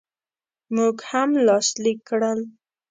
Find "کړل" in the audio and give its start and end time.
2.09-2.39